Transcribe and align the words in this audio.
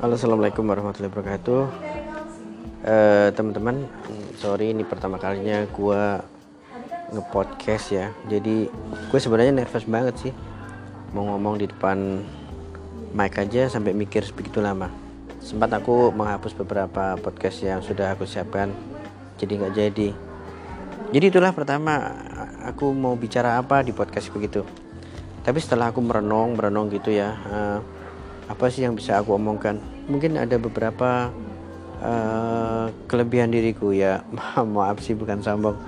Halo 0.00 0.16
assalamualaikum 0.16 0.64
warahmatullahi 0.64 1.12
wabarakatuh. 1.12 1.62
Eh, 2.88 3.28
teman-teman 3.36 3.84
sorry 4.40 4.72
ini 4.72 4.80
pertama 4.80 5.20
kalinya 5.20 5.68
gue 5.68 6.02
ngepodcast 7.12 7.86
ya. 7.92 8.08
Jadi 8.24 8.72
gue 8.80 9.18
sebenarnya 9.20 9.60
nervous 9.60 9.84
banget 9.84 10.16
sih. 10.16 10.32
Mau 11.12 11.28
ngomong 11.28 11.60
di 11.60 11.68
depan 11.68 12.16
mic 13.12 13.36
aja 13.36 13.68
sampai 13.68 13.92
mikir 13.92 14.24
begitu 14.32 14.64
lama. 14.64 14.88
Sempat 15.44 15.68
aku 15.76 16.08
menghapus 16.16 16.56
beberapa 16.56 17.20
podcast 17.20 17.60
yang 17.60 17.84
sudah 17.84 18.16
aku 18.16 18.24
siapkan 18.24 18.72
jadi 19.36 19.52
nggak 19.52 19.74
jadi. 19.76 20.08
Jadi 21.12 21.24
itulah 21.28 21.52
pertama 21.52 22.08
aku 22.64 22.88
mau 22.96 23.12
bicara 23.20 23.60
apa 23.60 23.84
di 23.84 23.92
podcast 23.92 24.32
begitu. 24.32 24.64
Tapi 25.44 25.60
setelah 25.60 25.92
aku 25.92 26.00
merenung 26.00 26.56
merenung 26.56 26.88
gitu 26.88 27.12
ya 27.12 27.36
eh, 27.36 27.99
apa 28.50 28.66
sih 28.66 28.82
yang 28.82 28.98
bisa 28.98 29.22
aku 29.22 29.38
omongkan? 29.38 29.78
Mungkin 30.10 30.34
ada 30.34 30.58
beberapa 30.58 31.30
uh, 32.02 32.90
kelebihan 33.06 33.54
diriku 33.54 33.94
ya. 33.94 34.26
Maaf 34.74 34.98
sih 34.98 35.14
bukan 35.14 35.38
sombong. 35.38 35.78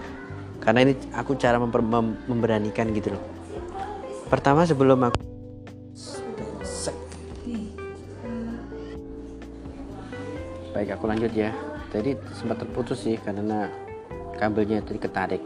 Karena 0.62 0.86
ini 0.86 0.94
aku 1.10 1.34
cara 1.34 1.58
mem, 1.58 2.14
memberanikan 2.30 2.94
gitu 2.94 3.18
loh. 3.18 3.22
Pertama 4.30 4.62
sebelum 4.62 5.02
aku 5.10 5.18
baik 10.70 10.94
aku 10.94 11.04
lanjut 11.10 11.34
ya. 11.34 11.50
Tadi 11.90 12.14
sempat 12.32 12.62
terputus 12.62 13.02
sih 13.02 13.18
karena 13.18 13.68
kabelnya 14.38 14.80
tadi 14.80 14.96
ketarik 15.02 15.42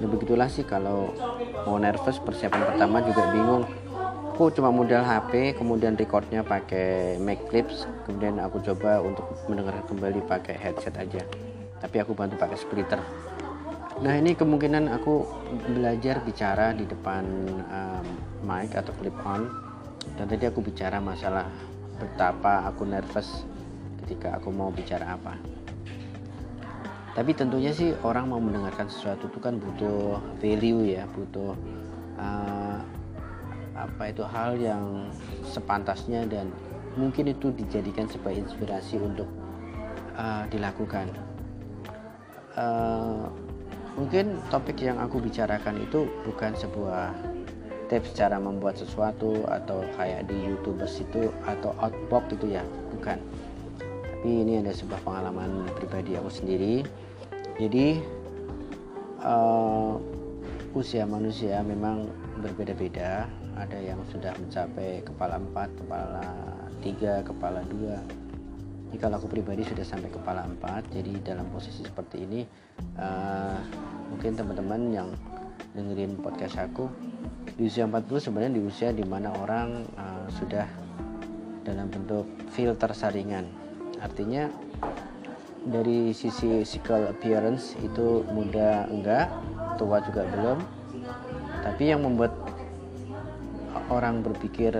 ya 0.00 0.06
begitulah 0.08 0.48
sih 0.48 0.64
kalau 0.64 1.12
mau 1.68 1.76
nervous 1.76 2.16
persiapan 2.18 2.72
pertama 2.72 3.04
juga 3.04 3.22
bingung 3.30 3.68
aku 4.40 4.56
cuma 4.56 4.72
modal 4.72 5.04
HP 5.04 5.52
kemudian 5.52 6.00
recordnya 6.00 6.40
pakai 6.40 7.20
mic 7.20 7.44
clips 7.52 7.84
kemudian 8.08 8.40
aku 8.40 8.56
coba 8.64 9.04
untuk 9.04 9.28
mendengar 9.52 9.84
kembali 9.84 10.24
pakai 10.24 10.56
headset 10.56 10.96
aja. 10.96 11.20
Tapi 11.76 12.00
aku 12.00 12.16
bantu 12.16 12.40
pakai 12.40 12.56
splitter. 12.56 12.96
Nah 14.00 14.16
ini 14.16 14.32
kemungkinan 14.32 14.96
aku 14.96 15.28
belajar 15.68 16.24
bicara 16.24 16.72
di 16.72 16.88
depan 16.88 17.20
um, 17.68 18.06
mic 18.40 18.72
atau 18.72 18.96
clip 18.96 19.12
on. 19.28 19.44
Dan 20.16 20.24
tadi 20.24 20.48
aku 20.48 20.64
bicara 20.64 21.04
masalah 21.04 21.44
betapa 22.00 22.64
aku 22.64 22.88
nervous 22.88 23.44
ketika 24.00 24.40
aku 24.40 24.48
mau 24.48 24.72
bicara 24.72 25.20
apa. 25.20 25.36
Tapi 27.12 27.36
tentunya 27.36 27.76
sih 27.76 27.92
orang 28.08 28.32
mau 28.32 28.40
mendengarkan 28.40 28.88
sesuatu 28.88 29.28
itu 29.28 29.36
kan 29.36 29.60
butuh 29.60 30.16
value 30.40 30.96
ya 30.96 31.04
butuh 31.12 31.52
uh, 32.16 32.99
apa 33.86 34.12
itu 34.12 34.24
hal 34.26 34.58
yang 34.58 35.08
sepantasnya 35.46 36.26
dan 36.28 36.52
mungkin 36.98 37.30
itu 37.30 37.54
dijadikan 37.54 38.10
sebagai 38.10 38.44
inspirasi 38.44 38.98
untuk 38.98 39.28
uh, 40.18 40.44
dilakukan. 40.50 41.08
Uh, 42.58 43.30
mungkin 43.94 44.42
topik 44.50 44.80
yang 44.82 44.98
aku 44.98 45.22
bicarakan 45.22 45.80
itu 45.80 46.10
bukan 46.26 46.52
sebuah 46.58 47.14
tips 47.90 48.14
cara 48.14 48.38
membuat 48.38 48.78
sesuatu 48.78 49.42
atau 49.50 49.82
kayak 49.98 50.30
di 50.30 50.38
youtubers 50.46 51.02
itu 51.02 51.30
atau 51.46 51.74
outbox 51.82 52.38
itu 52.38 52.54
ya 52.54 52.62
bukan. 52.94 53.18
Tapi 54.20 54.30
ini 54.46 54.60
ada 54.60 54.70
sebuah 54.70 55.00
pengalaman 55.02 55.66
pribadi 55.80 56.14
aku 56.14 56.30
sendiri. 56.30 56.84
Jadi 57.56 57.98
uh, 59.24 59.96
usia 60.72 61.02
manusia 61.02 61.60
memang 61.66 62.06
berbeda-beda 62.38 63.26
ada 63.56 63.78
yang 63.78 64.00
sudah 64.10 64.34
mencapai 64.38 65.02
kepala 65.02 65.40
4 65.40 65.80
kepala 65.80 66.24
3 66.82 67.28
kepala 67.28 67.60
2 67.66 68.90
jadi 68.90 68.98
kalau 68.98 69.22
aku 69.22 69.30
pribadi 69.30 69.62
sudah 69.62 69.86
sampai 69.86 70.10
kepala 70.10 70.46
4 70.46 70.94
jadi 70.94 71.12
dalam 71.34 71.46
posisi 71.54 71.86
seperti 71.86 72.26
ini 72.26 72.42
uh, 72.98 73.58
mungkin 74.10 74.34
teman-teman 74.34 74.80
yang 74.90 75.08
dengerin 75.74 76.18
podcast 76.18 76.58
aku 76.58 76.90
di 77.54 77.70
usia 77.70 77.86
40 77.86 78.08
sebenarnya 78.18 78.52
di 78.58 78.62
usia 78.62 78.88
di 78.90 79.04
mana 79.06 79.30
orang 79.30 79.86
uh, 79.94 80.26
sudah 80.34 80.66
dalam 81.62 81.86
bentuk 81.92 82.26
filter 82.50 82.90
saringan. 82.90 83.46
Artinya 84.00 84.48
dari 85.60 86.16
sisi 86.16 86.64
physical 86.64 87.12
appearance 87.12 87.76
itu 87.84 88.24
muda 88.32 88.88
enggak 88.88 89.28
tua 89.76 90.00
juga 90.02 90.24
belum. 90.26 90.58
Tapi 91.60 91.92
yang 91.92 92.02
membuat 92.02 92.32
orang 93.90 94.22
berpikir 94.22 94.72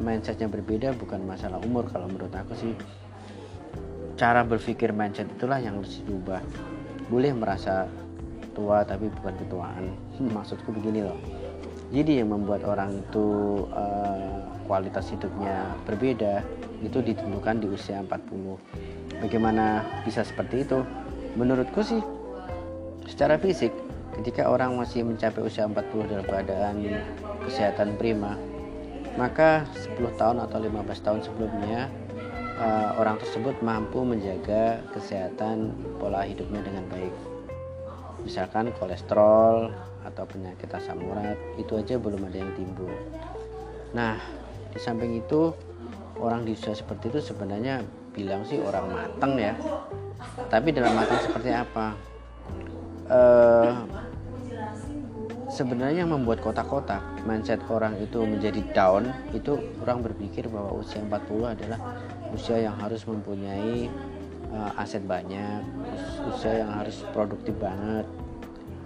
mindsetnya 0.00 0.48
berbeda 0.48 0.96
bukan 0.96 1.24
masalah 1.24 1.60
umur 1.64 1.88
kalau 1.88 2.08
menurut 2.08 2.32
aku 2.32 2.52
sih. 2.56 2.72
Cara 4.20 4.44
berpikir 4.44 4.92
mindset 4.92 5.28
itulah 5.32 5.56
yang 5.60 5.80
harus 5.80 6.04
diubah. 6.04 6.44
Boleh 7.08 7.32
merasa 7.32 7.88
tua 8.52 8.84
tapi 8.84 9.08
bukan 9.08 9.34
ketuaan. 9.40 9.84
Hmm, 10.20 10.30
maksudku 10.30 10.70
begini 10.76 11.04
loh. 11.04 11.16
Jadi 11.90 12.22
yang 12.22 12.30
membuat 12.30 12.62
orang 12.68 13.02
itu 13.02 13.26
uh, 13.74 14.46
kualitas 14.70 15.10
hidupnya 15.10 15.74
berbeda 15.82 16.46
itu 16.86 17.02
ditentukan 17.02 17.58
di 17.58 17.66
usia 17.66 17.98
40 18.06 19.18
bagaimana 19.20 19.84
bisa 20.06 20.22
seperti 20.22 20.64
itu? 20.64 20.80
Menurutku 21.34 21.82
sih 21.82 21.98
secara 23.06 23.34
fisik 23.38 23.70
ketika 24.18 24.46
orang 24.46 24.74
masih 24.78 25.02
mencapai 25.06 25.42
usia 25.42 25.66
40 25.66 26.10
dalam 26.10 26.26
keadaan 26.26 26.76
kesehatan 27.46 27.98
prima 27.98 28.38
maka 29.18 29.66
10 29.96 30.20
tahun 30.20 30.38
atau 30.44 30.58
15 30.62 31.06
tahun 31.06 31.20
sebelumnya 31.26 31.90
uh, 32.60 32.90
orang 33.00 33.16
tersebut 33.18 33.56
mampu 33.64 34.04
menjaga 34.04 34.84
kesehatan 34.94 35.74
pola 35.96 36.22
hidupnya 36.22 36.60
dengan 36.62 36.84
baik. 36.92 37.14
Misalkan 38.22 38.70
kolesterol 38.76 39.72
atau 40.04 40.24
penyakit 40.28 40.68
asam 40.76 41.00
urat 41.00 41.36
itu 41.56 41.72
aja 41.76 41.96
belum 41.96 42.28
ada 42.28 42.38
yang 42.38 42.52
timbul. 42.54 42.92
Nah 43.96 44.20
di 44.70 44.78
samping 44.78 45.18
itu 45.18 45.50
orang 46.20 46.44
di 46.44 46.52
usia 46.54 46.76
seperti 46.76 47.10
itu 47.10 47.32
sebenarnya 47.32 47.82
bilang 48.12 48.44
sih 48.44 48.60
orang 48.60 48.92
matang 48.92 49.40
ya. 49.40 49.56
Tapi 50.52 50.68
dalam 50.76 50.92
matang 50.92 51.20
seperti 51.24 51.50
apa? 51.50 51.96
Uh, 53.10 53.72
sebenarnya 55.50 56.06
yang 56.06 56.14
membuat 56.14 56.38
kotak-kotak 56.40 57.02
mindset 57.26 57.58
orang 57.66 57.98
itu 57.98 58.22
menjadi 58.22 58.62
down 58.70 59.10
itu 59.34 59.58
orang 59.82 60.06
berpikir 60.06 60.46
bahwa 60.46 60.78
usia 60.78 61.02
40 61.02 61.54
adalah 61.58 61.78
usia 62.30 62.56
yang 62.62 62.78
harus 62.78 63.02
mempunyai 63.02 63.90
uh, 64.54 64.80
aset 64.80 65.02
banyak 65.02 65.66
usia 66.30 66.62
yang 66.62 66.70
harus 66.70 67.02
produktif 67.10 67.58
banget. 67.58 68.06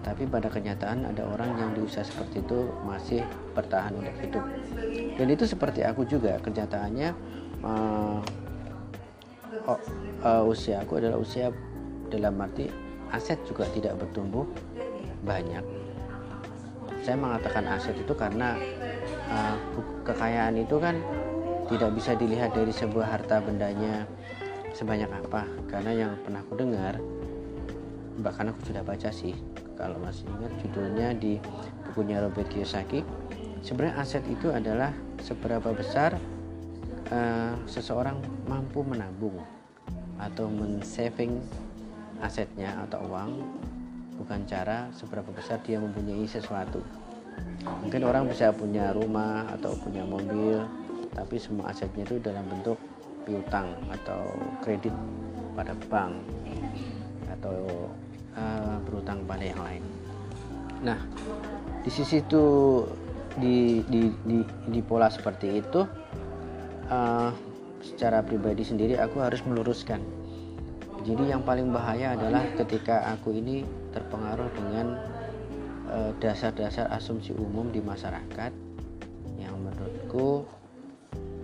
Tapi 0.04 0.28
pada 0.28 0.52
kenyataan 0.52 1.08
ada 1.08 1.24
orang 1.24 1.56
yang 1.56 1.70
di 1.72 1.80
usia 1.80 2.04
seperti 2.04 2.44
itu 2.44 2.68
masih 2.84 3.24
bertahan 3.56 3.92
untuk 3.96 4.16
hidup. 4.20 4.44
Dan 5.16 5.26
itu 5.32 5.44
seperti 5.48 5.80
aku 5.80 6.04
juga 6.04 6.36
kenyataannya 6.44 7.08
uh, 7.64 8.20
oh, 9.68 9.80
uh, 10.24 10.42
usia 10.44 10.84
aku 10.84 11.00
adalah 11.00 11.20
usia 11.20 11.48
dalam 12.12 12.36
arti 12.40 12.68
aset 13.12 13.40
juga 13.48 13.64
tidak 13.72 13.96
bertumbuh 13.96 14.44
banyak 15.24 15.83
saya 17.04 17.20
mengatakan 17.20 17.68
aset 17.68 17.92
itu 18.00 18.16
karena 18.16 18.56
uh, 19.28 19.56
kekayaan 20.08 20.56
itu 20.56 20.80
kan 20.80 20.96
tidak 21.68 21.92
bisa 21.92 22.16
dilihat 22.16 22.56
dari 22.56 22.72
sebuah 22.72 23.06
harta 23.20 23.44
bendanya 23.44 24.08
sebanyak 24.72 25.12
apa. 25.12 25.44
Karena 25.68 25.92
yang 25.92 26.12
pernah 26.24 26.40
aku 26.40 26.56
dengar 26.56 26.96
bahkan 28.24 28.48
aku 28.48 28.72
sudah 28.72 28.80
baca 28.86 29.10
sih 29.10 29.34
kalau 29.74 29.98
masih 29.98 30.24
ingat 30.38 30.52
judulnya 30.62 31.08
di 31.18 31.34
bukunya 31.90 32.22
Robert 32.22 32.46
Kiyosaki 32.46 33.02
sebenarnya 33.58 33.98
aset 33.98 34.22
itu 34.30 34.54
adalah 34.54 34.94
seberapa 35.18 35.74
besar 35.74 36.14
uh, 37.10 37.54
seseorang 37.66 38.22
mampu 38.46 38.86
menabung 38.86 39.42
atau 40.22 40.46
men-saving 40.46 41.42
asetnya 42.22 42.86
atau 42.86 43.02
uang 43.10 43.42
bukan 44.18 44.46
cara 44.46 44.88
seberapa 44.94 45.30
besar 45.34 45.60
dia 45.66 45.78
mempunyai 45.82 46.26
sesuatu. 46.26 46.80
Mungkin 47.82 48.06
orang 48.06 48.30
bisa 48.30 48.54
punya 48.54 48.94
rumah 48.94 49.50
atau 49.58 49.74
punya 49.80 50.06
mobil 50.06 50.62
tapi 51.14 51.38
semua 51.38 51.70
asetnya 51.70 52.02
itu 52.06 52.18
dalam 52.18 52.42
bentuk 52.50 52.78
piutang 53.24 53.70
atau 53.90 54.34
kredit 54.60 54.92
pada 55.54 55.72
bank 55.86 56.18
atau 57.30 57.88
uh, 58.34 58.76
berutang 58.86 59.22
pada 59.24 59.44
yang 59.46 59.62
lain. 59.62 59.84
Nah 60.82 60.98
di 61.82 61.90
sisi 61.90 62.22
itu 62.22 62.44
di 63.38 63.82
di 63.90 64.10
di, 64.26 64.38
di 64.70 64.80
pola 64.82 65.10
seperti 65.10 65.58
itu 65.58 65.82
uh, 66.90 67.30
secara 67.82 68.22
pribadi 68.22 68.62
sendiri 68.62 68.96
aku 68.96 69.20
harus 69.20 69.42
meluruskan 69.44 70.00
jadi 71.04 71.36
yang 71.36 71.44
paling 71.44 71.68
bahaya 71.68 72.16
adalah 72.16 72.40
ketika 72.56 73.12
aku 73.12 73.36
ini 73.36 73.68
terpengaruh 73.92 74.48
dengan 74.56 74.96
eh, 75.92 76.10
dasar-dasar 76.18 76.88
uh, 76.88 76.96
asumsi 76.96 77.36
umum 77.36 77.68
di 77.68 77.84
masyarakat 77.84 78.52
yang 79.36 79.54
menurutku 79.60 80.48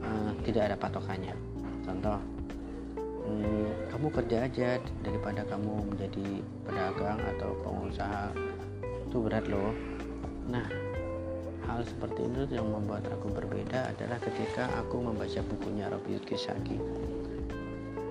uh, 0.01 0.33
tidak 0.49 0.73
ada 0.73 0.77
patokannya. 0.81 1.37
contoh 1.85 2.17
hmm, 3.29 3.69
kamu 3.93 4.07
kerja 4.17 4.37
aja 4.49 4.69
daripada 5.05 5.45
kamu 5.45 5.93
menjadi 5.93 6.29
pedagang 6.65 7.19
atau 7.37 7.51
pengusaha 7.61 8.33
itu 8.81 9.17
berat 9.21 9.45
loh 9.51 9.75
nah 10.49 10.65
hal 11.69 11.85
seperti 11.87 12.27
itu 12.27 12.43
yang 12.51 12.67
membuat 12.67 13.07
aku 13.13 13.31
berbeda 13.31 13.93
adalah 13.93 14.19
ketika 14.19 14.67
aku 14.81 14.99
membaca 14.99 15.41
bukunya 15.47 15.87
Robert 15.93 16.25
Kiyosaki 16.27 16.79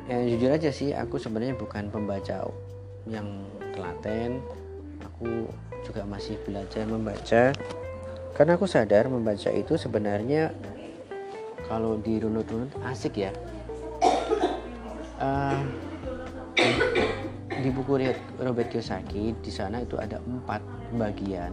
ya 0.09 0.25
jujur 0.25 0.49
aja 0.49 0.73
sih 0.73 0.89
aku 0.89 1.21
sebenarnya 1.21 1.53
bukan 1.53 1.93
pembaca 1.93 2.49
yang 3.05 3.45
telaten. 3.77 4.41
Aku 5.05 5.45
juga 5.85 6.01
masih 6.09 6.41
belajar 6.43 6.83
membaca. 6.89 7.53
Karena 8.33 8.51
aku 8.57 8.65
sadar 8.65 9.05
membaca 9.05 9.53
itu 9.53 9.77
sebenarnya 9.77 10.49
kalau 11.69 12.01
dirunut-runut 12.01 12.73
asik 12.89 13.21
ya. 13.21 13.31
Uh, 15.19 15.61
di 17.59 17.69
buku 17.69 17.99
Robert 18.39 18.71
Kiyosaki 18.71 19.35
di 19.43 19.51
sana 19.51 19.83
itu 19.83 19.99
ada 19.99 20.23
empat 20.23 20.63
bagian 20.95 21.51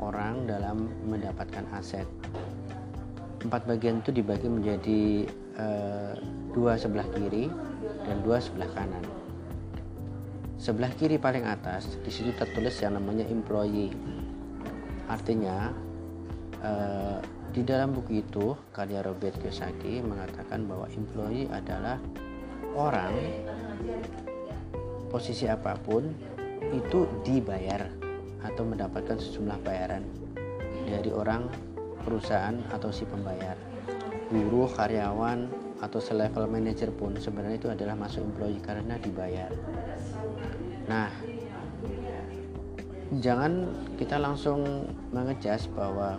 orang 0.00 0.48
dalam 0.48 0.88
mendapatkan 1.04 1.62
aset. 1.76 2.08
Empat 3.44 3.68
bagian 3.68 4.00
itu 4.00 4.10
dibagi 4.10 4.48
menjadi 4.48 5.28
uh, 5.60 6.16
dua 6.56 6.80
sebelah 6.80 7.04
kiri 7.12 7.52
dan 8.06 8.22
dua 8.22 8.38
sebelah 8.38 8.70
kanan. 8.72 9.02
Sebelah 10.56 10.88
kiri 10.96 11.20
paling 11.20 11.44
atas 11.44 12.00
di 12.00 12.08
situ 12.08 12.32
tertulis 12.32 12.78
yang 12.80 12.96
namanya 12.96 13.28
employee. 13.28 13.92
Artinya 15.06 15.70
uh, 16.64 17.18
di 17.52 17.62
dalam 17.62 17.92
buku 17.92 18.24
itu 18.24 18.56
karya 18.72 19.04
Robert 19.04 19.36
Kiyosaki 19.38 20.00
mengatakan 20.00 20.64
bahwa 20.64 20.88
employee 20.90 21.46
adalah 21.52 22.00
orang 22.72 23.12
posisi 25.12 25.46
apa 25.46 25.76
pun 25.78 26.08
itu 26.72 27.06
dibayar 27.22 27.86
atau 28.42 28.62
mendapatkan 28.66 29.16
sejumlah 29.16 29.58
bayaran 29.62 30.02
dari 30.86 31.10
orang 31.10 31.46
perusahaan 32.02 32.54
atau 32.70 32.90
si 32.94 33.02
pembayar. 33.06 33.58
Buruh 34.30 34.70
karyawan 34.70 35.65
atau 35.80 36.00
selevel 36.00 36.48
manajer 36.48 36.88
pun 36.92 37.12
sebenarnya 37.16 37.60
itu 37.60 37.68
adalah 37.68 37.94
masuk 37.98 38.24
employee 38.24 38.62
karena 38.64 38.96
dibayar. 38.96 39.52
Nah 40.88 41.10
jangan 43.20 43.70
kita 44.00 44.18
langsung 44.18 44.88
mengejas 45.14 45.70
bahwa 45.70 46.18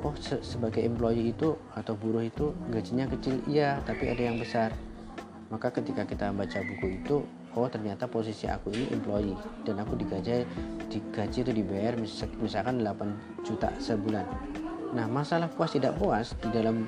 oh 0.00 0.14
se 0.16 0.38
sebagai 0.40 0.80
employee 0.86 1.34
itu 1.34 1.58
atau 1.74 1.98
buruh 1.98 2.22
itu 2.22 2.54
gajinya 2.70 3.10
kecil 3.10 3.42
iya 3.50 3.82
tapi 3.82 4.10
ada 4.10 4.22
yang 4.30 4.38
besar. 4.38 4.70
Maka 5.48 5.72
ketika 5.72 6.04
kita 6.04 6.28
baca 6.30 6.60
buku 6.60 7.00
itu 7.00 7.24
oh 7.56 7.66
ternyata 7.66 8.06
posisi 8.06 8.46
aku 8.46 8.70
ini 8.70 8.86
employee 8.94 9.34
dan 9.66 9.80
aku 9.82 9.98
digaji 9.98 10.46
digaji 10.86 11.38
itu 11.42 11.52
dibayar 11.52 11.96
misalkan 12.38 12.84
8 12.84 13.42
juta 13.42 13.72
sebulan. 13.82 14.24
Nah 14.94 15.04
masalah 15.10 15.50
puas 15.52 15.74
tidak 15.74 15.96
puas 15.98 16.32
di 16.38 16.48
dalam 16.52 16.86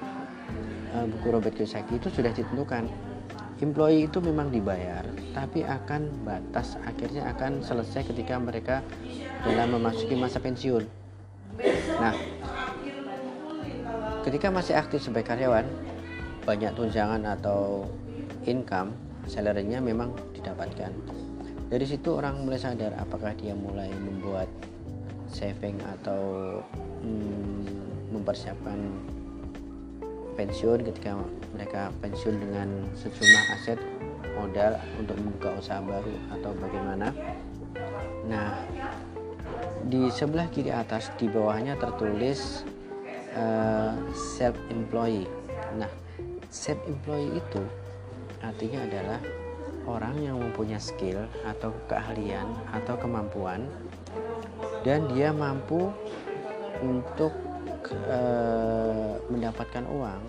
uh, 0.95 1.07
buku 1.07 1.27
Robert 1.31 1.55
Kiyosaki 1.55 1.99
itu 1.99 2.09
sudah 2.11 2.31
ditentukan. 2.35 2.87
Employee 3.61 4.09
itu 4.09 4.25
memang 4.25 4.49
dibayar 4.49 5.05
tapi 5.37 5.61
akan 5.63 6.25
batas 6.25 6.81
akhirnya 6.89 7.29
akan 7.29 7.61
selesai 7.61 8.09
ketika 8.09 8.41
mereka 8.41 8.81
dalam 9.45 9.77
memasuki 9.77 10.17
masa 10.17 10.41
pensiun. 10.41 10.89
Nah 12.01 12.17
ketika 14.25 14.49
masih 14.49 14.81
aktif 14.81 15.05
sebagai 15.05 15.29
karyawan 15.29 15.69
banyak 16.49 16.73
tunjangan 16.73 17.21
atau 17.37 17.85
income 18.49 18.97
salarynya 19.29 19.79
memang 19.79 20.17
didapatkan. 20.33 20.91
Dari 21.71 21.87
situ 21.87 22.17
orang 22.17 22.43
mulai 22.43 22.59
sadar 22.59 22.97
apakah 22.99 23.37
dia 23.39 23.55
mulai 23.55 23.93
membuat 23.93 24.51
saving 25.31 25.79
atau 26.01 26.59
hmm, 27.05 27.63
mempersiapkan 28.11 28.79
pensiun 30.41 30.81
ketika 30.89 31.21
mereka 31.53 31.93
pensiun 32.01 32.41
dengan 32.41 32.69
sejumlah 32.97 33.45
aset 33.61 33.81
modal 34.41 34.81
untuk 34.97 35.21
membuka 35.21 35.53
usaha 35.61 35.85
baru 35.85 36.17
atau 36.33 36.57
bagaimana. 36.57 37.13
Nah 38.25 38.65
di 39.85 40.13
sebelah 40.13 40.49
kiri 40.53 40.73
atas 40.73 41.09
di 41.17 41.29
bawahnya 41.29 41.77
tertulis 41.81 42.65
uh, 43.35 43.41
eh, 43.41 43.93
self 44.13 44.57
employee 44.69 45.27
nah 45.79 45.89
self 46.53 46.79
employee 46.85 47.41
itu 47.41 47.63
artinya 48.45 48.85
adalah 48.85 49.21
orang 49.89 50.17
yang 50.21 50.37
mempunyai 50.37 50.83
skill 50.83 51.25
atau 51.43 51.73
keahlian 51.89 52.47
atau 52.71 52.95
kemampuan 53.01 53.65
dan 54.85 55.09
dia 55.13 55.33
mampu 55.33 55.89
untuk 56.85 57.33
e, 57.91 58.19
mendapatkan 59.31 59.85
uang 59.87 60.23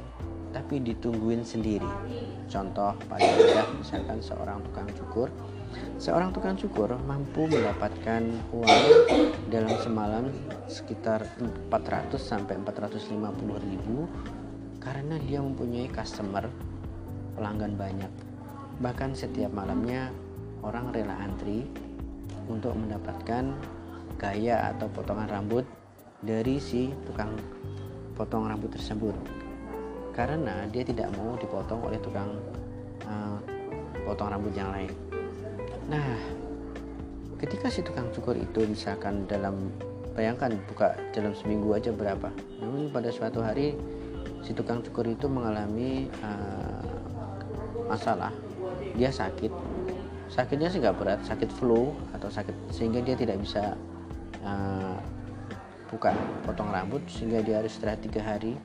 tapi 0.51 0.83
ditungguin 0.83 1.47
sendiri 1.47 1.87
contoh 2.51 2.91
paling 3.07 3.31
mudah 3.39 3.67
misalkan 3.79 4.19
seorang 4.19 4.59
tukang 4.67 4.89
cukur 4.91 5.27
seorang 5.95 6.35
tukang 6.35 6.59
cukur 6.59 6.99
mampu 7.07 7.47
mendapatkan 7.47 8.23
uang 8.51 8.83
dalam 9.47 9.75
semalam 9.79 10.25
sekitar 10.67 11.23
400 11.71 12.15
sampai 12.19 12.59
450 12.59 13.67
ribu 13.67 14.07
karena 14.81 15.15
dia 15.21 15.39
mempunyai 15.39 15.87
customer 15.93 16.49
pelanggan 17.37 17.77
banyak. 17.77 18.11
Bahkan 18.81 19.13
setiap 19.13 19.53
malamnya 19.53 20.09
orang 20.65 20.89
rela 20.89 21.15
antri 21.21 21.69
untuk 22.49 22.73
mendapatkan 22.73 23.53
gaya 24.17 24.73
atau 24.73 24.89
potongan 24.89 25.29
rambut 25.29 25.65
dari 26.21 26.61
si 26.61 26.93
tukang 27.05 27.33
potong 28.13 28.45
rambut 28.45 28.69
tersebut. 28.73 29.13
Karena 30.13 30.69
dia 30.69 30.85
tidak 30.85 31.09
mau 31.17 31.33
dipotong 31.37 31.81
oleh 31.85 31.97
tukang 32.01 32.37
uh, 33.09 33.37
potong 34.05 34.29
rambut 34.29 34.53
yang 34.53 34.69
lain. 34.69 34.91
Nah, 35.89 36.17
ketika 37.41 37.73
si 37.73 37.81
tukang 37.81 38.13
cukur 38.13 38.37
itu 38.37 38.69
misalkan 38.69 39.25
dalam 39.25 39.73
bayangkan 40.13 40.53
buka 40.69 40.93
dalam 41.15 41.33
seminggu 41.33 41.73
aja 41.73 41.89
berapa 41.89 42.29
namun 42.59 42.91
pada 42.91 43.09
suatu 43.09 43.39
hari 43.39 43.73
si 44.43 44.51
tukang 44.51 44.83
cukur 44.83 45.07
itu 45.07 45.25
mengalami 45.25 46.11
uh, 46.21 46.83
masalah 47.87 48.29
dia 48.93 49.09
sakit 49.09 49.49
sakitnya 50.29 50.69
sih 50.69 50.79
nggak 50.83 50.95
berat 50.99 51.19
sakit 51.23 51.49
flu 51.49 51.95
atau 52.13 52.27
sakit 52.27 52.53
sehingga 52.69 53.01
dia 53.01 53.15
tidak 53.15 53.39
bisa 53.39 53.73
uh, 54.43 54.95
buka 55.91 56.15
potong 56.47 56.71
rambut 56.71 57.03
sehingga 57.11 57.43
dia 57.43 57.59
harus 57.59 57.75
istirahat 57.75 57.99
tiga 57.99 58.23
hari 58.23 58.55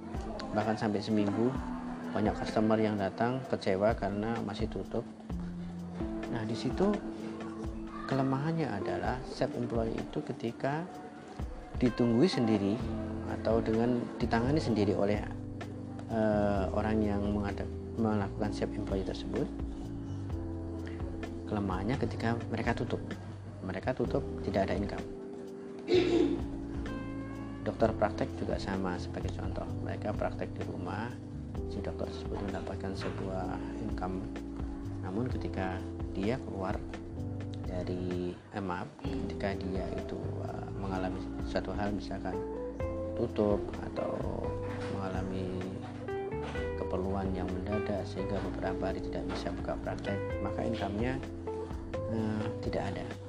bahkan 0.54 0.78
sampai 0.78 1.02
seminggu 1.02 1.50
banyak 2.14 2.32
customer 2.38 2.78
yang 2.78 2.96
datang 2.96 3.42
kecewa 3.50 3.92
karena 3.92 4.32
masih 4.46 4.70
tutup. 4.70 5.04
Nah 6.32 6.46
di 6.46 6.56
situ 6.56 6.94
kelemahannya 8.06 8.70
adalah 8.70 9.18
self 9.26 9.52
employee 9.58 9.92
itu 9.92 10.22
ketika 10.22 10.86
ditunggui 11.76 12.30
sendiri 12.30 12.78
atau 13.36 13.60
dengan 13.60 14.00
ditangani 14.16 14.62
sendiri 14.62 14.96
oleh 14.96 15.20
uh, 16.08 16.72
orang 16.72 17.04
yang 17.04 17.20
menghadap 17.20 17.68
melakukan 17.98 18.54
self 18.54 18.72
employee 18.72 19.04
tersebut 19.04 19.44
kelemahannya 21.50 21.98
ketika 22.00 22.38
mereka 22.48 22.72
tutup. 22.72 23.02
Mereka 23.66 23.98
tutup 23.98 24.22
tidak 24.46 24.70
ada 24.70 24.78
income 24.78 25.15
dokter 27.66 27.90
praktek 27.90 28.30
juga 28.38 28.54
sama 28.62 28.94
sebagai 28.94 29.34
contoh. 29.34 29.66
Mereka 29.82 30.14
praktek 30.14 30.54
di 30.54 30.62
rumah 30.70 31.10
si 31.66 31.82
dokter 31.82 32.06
tersebut 32.06 32.38
mendapatkan 32.46 32.94
sebuah 32.94 33.58
income. 33.82 34.22
Namun 35.02 35.26
ketika 35.26 35.82
dia 36.14 36.38
keluar 36.46 36.78
dari 37.66 38.30
eh, 38.54 38.62
maaf 38.62 38.86
ketika 39.02 39.58
dia 39.58 39.84
itu 39.98 40.16
uh, 40.46 40.70
mengalami 40.78 41.18
suatu 41.44 41.74
hal 41.74 41.90
misalkan 41.92 42.38
tutup 43.18 43.58
atau 43.92 44.16
mengalami 44.96 45.60
keperluan 46.78 47.26
yang 47.34 47.50
mendadak 47.50 48.06
sehingga 48.06 48.38
beberapa 48.38 48.94
hari 48.94 49.02
tidak 49.02 49.26
bisa 49.34 49.50
buka 49.60 49.74
praktek 49.82 50.16
maka 50.40 50.62
income-nya 50.62 51.18
uh, 51.92 52.44
tidak 52.62 52.94
ada 52.94 53.25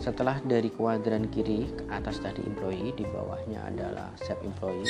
setelah 0.00 0.40
dari 0.40 0.72
kuadran 0.72 1.28
kiri 1.28 1.68
ke 1.68 1.84
atas 1.92 2.24
tadi 2.24 2.40
employee 2.40 2.96
di 2.96 3.04
bawahnya 3.04 3.68
adalah 3.68 4.08
self 4.16 4.40
employee 4.40 4.88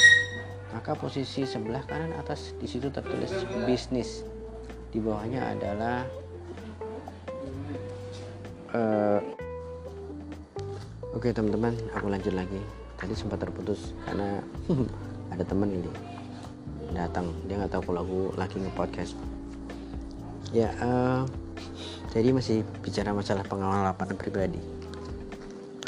maka 0.71 0.95
posisi 0.95 1.43
sebelah 1.43 1.83
kanan 1.83 2.15
atas 2.15 2.55
di 2.55 2.67
situ 2.71 2.95
tertulis 2.95 3.35
bisnis 3.67 4.23
di 4.95 5.03
bawahnya 5.03 5.51
adalah 5.51 6.07
uh, 8.75 9.19
oke 11.11 11.27
okay, 11.27 11.35
teman-teman 11.35 11.75
aku 11.95 12.07
lanjut 12.11 12.35
lagi. 12.35 12.63
Tadi 13.01 13.15
sempat 13.17 13.41
terputus 13.41 13.97
karena 14.05 14.45
ada 15.33 15.43
teman 15.43 15.73
ini 15.73 15.91
datang. 16.95 17.35
Dia 17.51 17.59
nggak 17.59 17.73
tahu 17.75 17.83
kalau 17.91 18.01
aku 18.07 18.21
lagi 18.39 18.57
nge-podcast. 18.63 19.15
Ya 20.55 20.75
uh, 20.83 21.27
jadi 22.11 22.35
masih 22.35 22.67
bicara 22.83 23.15
masalah 23.15 23.47
pengalaman 23.47 23.95
pribadi 24.19 24.80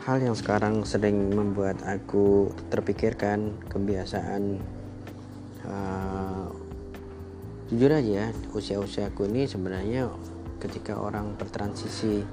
hal 0.02 0.18
yang 0.18 0.35
sekarang 0.35 0.82
sering 0.82 1.30
membuat 1.30 1.78
aku 1.87 2.50
terpikirkan 2.75 3.54
kebiasaan 3.71 4.59
uh, 5.62 6.50
jujur 7.71 7.94
aja 7.94 8.35
usia-usiaku 8.50 9.30
ini 9.30 9.47
sebenarnya 9.47 10.11
ketika 10.59 10.99
orang 10.99 11.38
bertransisi 11.38 12.26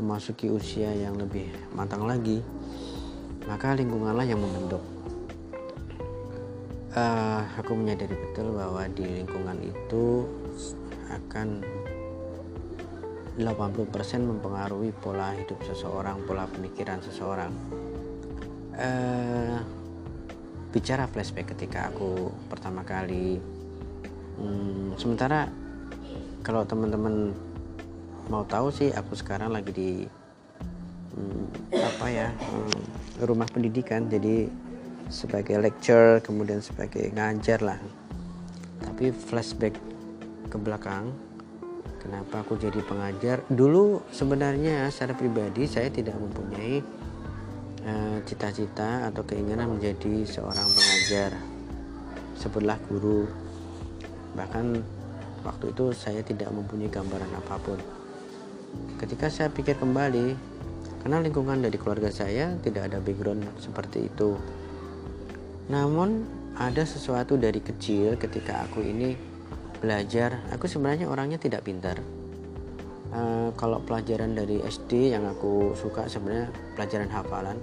memasuki 0.00 0.48
usia 0.48 0.88
yang 0.96 1.20
lebih 1.20 1.52
matang 1.76 2.08
lagi 2.08 2.40
maka 3.46 3.74
lingkunganlah 3.74 4.22
yang 4.22 4.38
membentuk. 4.38 4.82
Uh, 6.92 7.40
aku 7.56 7.72
menyadari 7.72 8.12
betul 8.12 8.52
bahwa 8.52 8.84
di 8.92 9.02
lingkungan 9.02 9.58
itu 9.64 10.28
akan 11.08 11.64
80% 13.38 14.28
mempengaruhi 14.28 14.92
pola 14.92 15.32
hidup 15.32 15.56
seseorang, 15.64 16.20
pola 16.28 16.44
pemikiran 16.44 17.00
seseorang. 17.00 17.52
Uh, 18.76 19.56
bicara 20.72 21.08
flashback 21.08 21.56
ketika 21.56 21.88
aku 21.88 22.28
pertama 22.52 22.84
kali, 22.84 23.40
hmm, 24.36 24.96
sementara 25.00 25.48
kalau 26.44 26.64
teman-teman 26.68 27.32
mau 28.28 28.44
tahu 28.44 28.68
sih, 28.68 28.92
aku 28.92 29.16
sekarang 29.16 29.52
lagi 29.52 29.72
di 29.72 29.90
hmm, 31.16 31.72
apa 31.72 32.06
ya 32.12 32.28
hmm, 32.28 32.80
rumah 33.24 33.48
pendidikan, 33.48 34.12
jadi 34.12 34.48
sebagai 35.08 35.56
lecture, 35.60 36.20
kemudian 36.20 36.60
sebagai 36.60 37.08
ngajar 37.16 37.64
lah. 37.64 37.80
Tapi 38.80 39.08
flashback 39.12 39.76
ke 40.52 40.56
belakang 40.60 41.31
kenapa 42.02 42.42
aku 42.42 42.58
jadi 42.58 42.82
pengajar? 42.82 43.46
Dulu 43.46 44.02
sebenarnya 44.10 44.90
secara 44.90 45.14
pribadi 45.14 45.70
saya 45.70 45.86
tidak 45.86 46.18
mempunyai 46.18 46.82
eh, 47.86 48.18
cita-cita 48.26 49.06
uh, 49.06 49.08
atau 49.14 49.22
keinginan 49.22 49.70
menjadi 49.70 50.26
seorang 50.26 50.66
pengajar 50.66 51.30
sebutlah 52.34 52.82
guru. 52.90 53.30
Bahkan 54.34 54.66
waktu 55.46 55.70
itu 55.70 55.94
saya 55.94 56.26
tidak 56.26 56.50
mempunyai 56.50 56.90
gambaran 56.90 57.30
apa 57.38 57.54
pun. 57.62 57.78
Ketika 58.98 59.30
saya 59.30 59.52
pikir 59.54 59.78
kembali 59.78 60.34
karena 61.06 61.18
lingkungan 61.22 61.62
dari 61.62 61.76
keluarga 61.78 62.10
saya 62.10 62.58
tidak 62.58 62.90
ada 62.90 62.98
background 62.98 63.46
seperti 63.62 64.10
itu. 64.10 64.34
Namun 65.70 66.26
ada 66.58 66.82
sesuatu 66.82 67.38
dari 67.38 67.62
kecil 67.62 68.18
ketika 68.18 68.66
aku 68.66 68.84
ini 68.84 69.31
belajar 69.82 70.38
aku 70.54 70.70
sebenarnya 70.70 71.10
orangnya 71.10 71.42
tidak 71.42 71.66
pintar. 71.66 71.98
Uh, 73.12 73.52
kalau 73.60 73.82
pelajaran 73.84 74.32
dari 74.32 74.62
SD 74.62 75.12
yang 75.12 75.28
aku 75.28 75.74
suka 75.76 76.06
sebenarnya 76.06 76.48
pelajaran 76.78 77.10
hafalan. 77.10 77.58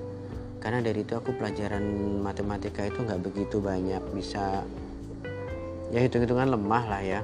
Karena 0.59 0.83
dari 0.83 1.07
itu 1.07 1.15
aku 1.15 1.31
pelajaran 1.39 1.81
matematika 2.19 2.83
itu 2.83 2.99
nggak 2.99 3.23
begitu 3.23 3.63
banyak 3.63 4.03
bisa 4.11 4.67
ya 5.89 5.99
hitung-hitungan 6.03 6.51
lemah 6.53 6.83
lah 6.85 7.01
ya. 7.01 7.21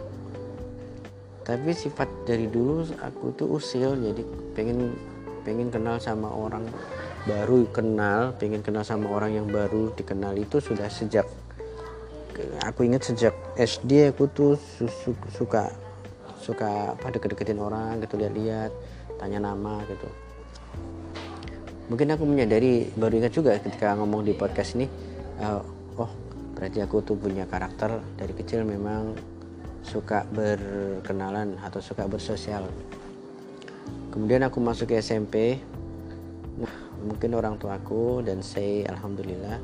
Tapi 1.44 1.76
sifat 1.76 2.08
dari 2.26 2.48
dulu 2.48 2.88
aku 3.04 3.36
tuh 3.36 3.60
usil 3.60 4.00
jadi 4.00 4.24
pengen 4.56 4.96
pengen 5.46 5.70
kenal 5.70 6.02
sama 6.02 6.32
orang 6.32 6.66
baru 7.30 7.70
kenal 7.70 8.34
pengen 8.42 8.66
kenal 8.66 8.82
sama 8.82 9.14
orang 9.14 9.38
yang 9.38 9.46
baru 9.46 9.94
dikenal 9.94 10.34
itu 10.42 10.58
sudah 10.58 10.90
sejak 10.90 11.26
aku 12.64 12.88
ingat 12.88 13.08
sejak 13.08 13.34
SD 13.56 14.12
aku 14.12 14.28
tuh 14.32 14.54
suka 15.32 15.72
suka 16.40 16.94
pada 17.00 17.18
deket-deketin 17.18 17.58
orang 17.58 17.98
gitu 18.04 18.20
lihat-lihat 18.22 18.72
tanya 19.18 19.40
nama 19.42 19.82
gitu. 19.88 20.10
Mungkin 21.90 22.18
aku 22.18 22.24
menyadari 22.26 22.90
baru 22.98 23.22
ingat 23.22 23.34
juga 23.34 23.58
ketika 23.62 23.94
ngomong 23.98 24.26
di 24.26 24.34
podcast 24.34 24.78
ini 24.78 24.90
uh, 25.42 25.62
oh 25.98 26.12
berarti 26.58 26.82
aku 26.82 27.02
tuh 27.02 27.18
punya 27.18 27.46
karakter 27.50 28.02
dari 28.18 28.34
kecil 28.34 28.66
memang 28.66 29.16
suka 29.86 30.26
berkenalan 30.30 31.58
atau 31.62 31.82
suka 31.82 32.06
bersosial. 32.10 32.66
Kemudian 34.10 34.46
aku 34.46 34.62
masuk 34.62 34.94
ke 34.94 35.02
SMP 35.02 35.62
nah 36.56 36.72
mungkin 37.04 37.36
orang 37.36 37.60
tuaku 37.60 38.24
dan 38.24 38.40
saya 38.40 38.88
alhamdulillah 38.96 39.60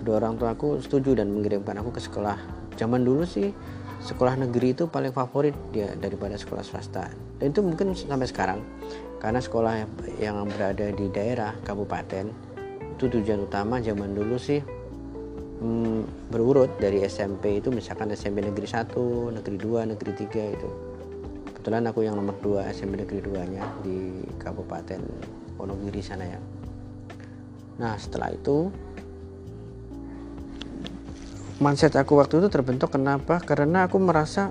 kedua 0.00 0.16
orang 0.16 0.40
tua 0.40 0.56
aku 0.56 0.80
setuju 0.80 1.20
dan 1.20 1.28
mengirimkan 1.28 1.76
aku 1.76 1.92
ke 1.92 2.00
sekolah. 2.00 2.40
Zaman 2.80 3.04
dulu 3.04 3.28
sih 3.28 3.52
sekolah 4.00 4.40
negeri 4.40 4.72
itu 4.72 4.88
paling 4.88 5.12
favorit 5.12 5.52
dia 5.70 5.92
daripada 6.00 6.40
sekolah 6.40 6.64
swasta. 6.64 7.12
Dan 7.36 7.52
itu 7.52 7.60
mungkin 7.60 7.92
sampai 7.92 8.24
sekarang. 8.24 8.64
Karena 9.20 9.44
sekolah 9.44 9.84
yang 10.16 10.48
berada 10.48 10.88
di 10.88 11.12
daerah 11.12 11.52
kabupaten 11.60 12.32
itu 12.96 13.04
tujuan 13.08 13.44
utama 13.44 13.80
zaman 13.80 14.12
dulu 14.16 14.36
sih 14.40 14.60
hmm, 15.60 16.32
berurut 16.32 16.80
dari 16.80 17.04
SMP 17.04 17.60
itu 17.60 17.68
misalkan 17.68 18.12
SMP 18.16 18.40
negeri 18.40 18.64
1, 18.64 18.96
negeri 19.36 19.56
2, 19.60 19.92
negeri 19.92 20.12
3 20.16 20.56
itu. 20.56 20.68
Kebetulan 21.60 21.84
aku 21.92 22.00
yang 22.08 22.16
nomor 22.16 22.36
2 22.40 22.72
SMP 22.72 23.04
negeri 23.04 23.20
2 23.20 23.52
nya 23.52 23.64
di 23.84 24.24
kabupaten 24.40 25.00
Wonogiri 25.60 26.00
sana 26.00 26.24
ya. 26.24 26.40
Nah 27.80 27.96
setelah 28.00 28.32
itu 28.32 28.72
mindset 31.60 31.94
aku 31.94 32.18
waktu 32.18 32.40
itu 32.40 32.48
terbentuk 32.48 32.90
kenapa? 32.96 33.38
Karena 33.44 33.86
aku 33.86 34.00
merasa 34.00 34.50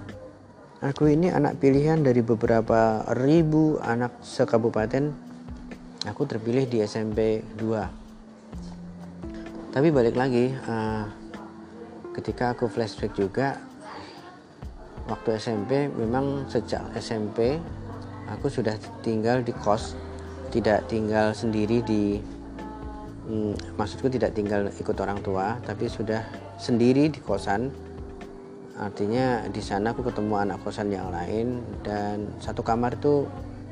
aku 0.79 1.09
ini 1.09 1.33
anak 1.33 1.59
pilihan 1.59 1.99
dari 1.99 2.23
beberapa 2.23 3.03
ribu 3.17 3.81
anak 3.81 4.21
sekabupaten. 4.21 5.11
Aku 6.07 6.23
terpilih 6.23 6.63
di 6.69 6.79
SMP 6.79 7.43
2 7.59 7.99
tapi 9.69 9.93
balik 9.93 10.17
lagi 10.17 10.49
uh, 10.65 11.05
ketika 12.17 12.57
aku 12.57 12.65
flashback 12.65 13.13
juga 13.13 13.61
waktu 15.05 15.37
SMP 15.37 15.85
memang 15.93 16.49
sejak 16.49 16.81
SMP 16.97 17.61
aku 18.33 18.49
sudah 18.49 18.73
tinggal 19.05 19.45
di 19.45 19.53
kos 19.53 19.93
tidak 20.49 20.89
tinggal 20.89 21.37
sendiri 21.37 21.85
di 21.85 22.17
hmm, 23.29 23.77
maksudku 23.77 24.09
tidak 24.09 24.33
tinggal 24.33 24.73
ikut 24.73 24.97
orang 24.97 25.21
tua 25.21 25.61
tapi 25.61 25.85
sudah 25.85 26.25
sendiri 26.59 27.07
di 27.07 27.23
kosan. 27.23 27.71
Artinya 28.79 29.47
di 29.47 29.59
sana 29.63 29.91
aku 29.95 30.03
ketemu 30.07 30.35
anak 30.39 30.63
kosan 30.63 30.91
yang 30.91 31.11
lain 31.11 31.63
dan 31.83 32.27
satu 32.39 32.63
kamar 32.63 32.99
itu 32.99 33.27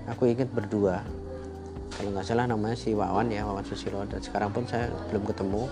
aku 0.07 0.31
ingat 0.31 0.47
berdua. 0.51 1.03
Kalau 1.95 2.09
nggak 2.15 2.27
salah 2.27 2.47
namanya 2.47 2.79
si 2.79 2.95
Wawan 2.95 3.27
ya 3.27 3.43
Wawan 3.43 3.67
Susilo. 3.67 4.07
Dan 4.07 4.23
sekarang 4.23 4.55
pun 4.55 4.63
saya 4.63 4.87
belum 5.11 5.27
ketemu. 5.27 5.63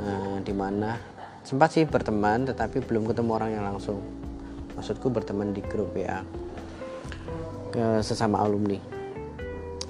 Nah, 0.00 0.36
di 0.44 0.54
mana? 0.56 0.96
Sempat 1.40 1.72
sih 1.72 1.88
berteman 1.88 2.44
tetapi 2.44 2.84
belum 2.84 3.08
ketemu 3.08 3.30
orang 3.32 3.50
yang 3.56 3.64
langsung. 3.64 4.04
Maksudku 4.76 5.08
berteman 5.08 5.56
di 5.56 5.64
grup 5.64 5.92
WA 5.96 6.20
ke 7.72 8.04
sesama 8.04 8.42
alumni. 8.44 8.76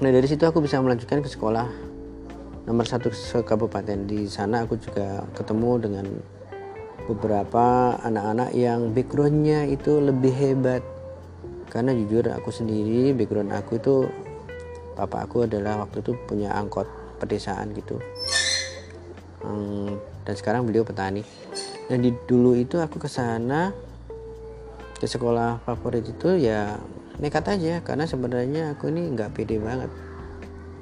Nah 0.00 0.10
dari 0.12 0.24
situ 0.24 0.44
aku 0.48 0.64
bisa 0.64 0.80
melanjutkan 0.80 1.20
ke 1.20 1.28
sekolah 1.28 1.89
nomor 2.70 2.86
satu 2.86 3.10
kabupaten. 3.42 4.06
Di 4.06 4.30
sana 4.30 4.62
aku 4.62 4.78
juga 4.78 5.26
ketemu 5.34 5.70
dengan 5.82 6.06
beberapa 7.10 7.98
anak-anak 7.98 8.54
yang 8.54 8.94
backgroundnya 8.94 9.66
itu 9.66 9.98
lebih 9.98 10.30
hebat. 10.30 10.86
Karena 11.66 11.90
jujur 11.90 12.30
aku 12.30 12.54
sendiri 12.54 13.10
background 13.10 13.50
aku 13.50 13.82
itu 13.82 14.06
papa 14.94 15.26
aku 15.26 15.50
adalah 15.50 15.82
waktu 15.82 15.98
itu 15.98 16.14
punya 16.30 16.54
angkot 16.54 16.86
pedesaan 17.18 17.74
gitu. 17.74 17.98
Hmm, 19.42 19.98
dan 20.22 20.34
sekarang 20.38 20.62
beliau 20.62 20.86
petani. 20.86 21.26
Dan 21.90 22.06
di 22.06 22.14
dulu 22.30 22.54
itu 22.54 22.78
aku 22.78 23.02
ke 23.02 23.10
sana 23.10 23.74
ke 24.94 25.10
sekolah 25.10 25.66
favorit 25.66 26.06
itu 26.06 26.38
ya 26.38 26.78
nekat 27.18 27.50
aja. 27.50 27.82
Karena 27.82 28.06
sebenarnya 28.06 28.78
aku 28.78 28.94
ini 28.94 29.10
nggak 29.10 29.34
pede 29.34 29.58
banget 29.58 29.90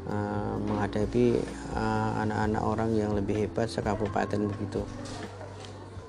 uh, 0.09 0.57
menghadapi 0.65 1.41
Eh, 1.79 2.11
anak-anak 2.27 2.62
uh, 2.65 2.71
orang 2.75 2.91
yang 2.97 3.12
lebih 3.15 3.45
hebat 3.47 3.71
sekabupaten 3.71 4.41
begitu. 4.50 4.83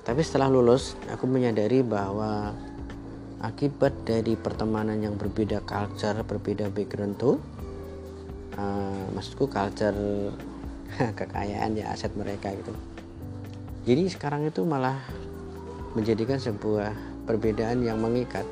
Tapi 0.02 0.24
setelah 0.24 0.50
lulus, 0.50 0.98
aku 1.12 1.30
menyadari 1.30 1.84
bahwa 1.84 2.56
akibat 3.44 3.92
dari 4.02 4.34
pertemanan 4.34 4.98
yang 4.98 5.14
berbeda 5.14 5.62
culture, 5.62 6.16
berbeda 6.26 6.72
background 6.74 7.14
tuh, 7.20 7.36
uh, 8.58 9.04
maksudku 9.14 9.52
culture 9.52 9.94
kekayaan 11.20 11.78
ya 11.78 11.92
aset 11.92 12.10
mereka 12.18 12.50
gitu. 12.56 12.72
Jadi 13.84 14.10
sekarang 14.10 14.48
itu 14.48 14.66
malah 14.66 14.96
menjadikan 15.94 16.40
sebuah 16.40 16.90
perbedaan 17.30 17.84
yang 17.84 18.00
mengikat 18.00 18.48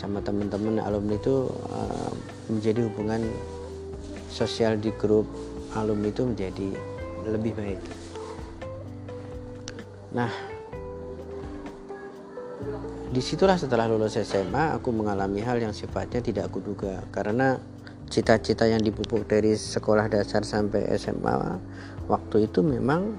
sama 0.00 0.24
teman-teman 0.24 0.82
alumni 0.82 1.14
itu 1.14 1.46
uh, 1.70 2.12
menjadi 2.50 2.90
hubungan 2.90 3.22
sosial 4.34 4.82
di 4.82 4.90
grup 4.98 5.30
alumni 5.78 6.10
itu 6.10 6.26
menjadi 6.26 6.68
lebih 7.30 7.54
baik. 7.54 7.80
Nah, 10.10 10.30
di 13.14 13.22
situlah 13.22 13.54
setelah 13.54 13.86
lulus 13.86 14.18
SMA 14.18 14.74
aku 14.74 14.90
mengalami 14.90 15.38
hal 15.38 15.62
yang 15.62 15.70
sifatnya 15.70 16.18
tidak 16.18 16.50
aku 16.50 16.58
duga 16.58 16.98
karena 17.14 17.62
cita-cita 18.10 18.66
yang 18.66 18.82
dipupuk 18.82 19.26
dari 19.30 19.54
sekolah 19.54 20.10
dasar 20.10 20.42
sampai 20.42 20.90
SMA 20.98 21.34
waktu 22.10 22.50
itu 22.50 22.60
memang 22.62 23.14